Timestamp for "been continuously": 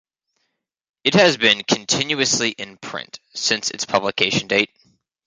1.37-2.49